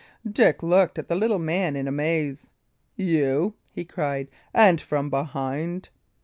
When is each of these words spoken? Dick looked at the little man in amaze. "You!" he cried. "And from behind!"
Dick 0.27 0.63
looked 0.63 0.97
at 0.97 1.09
the 1.09 1.15
little 1.15 1.37
man 1.37 1.75
in 1.75 1.87
amaze. 1.87 2.49
"You!" 2.95 3.53
he 3.69 3.85
cried. 3.85 4.29
"And 4.51 4.81
from 4.81 5.11
behind!" 5.11 5.89